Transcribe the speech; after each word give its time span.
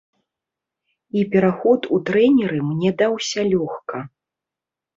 І 1.19 1.25
пераход 1.35 1.81
у 1.99 2.01
трэнеры 2.11 2.59
мне 2.73 2.89
даўся 3.05 3.47
лёгка. 3.53 4.05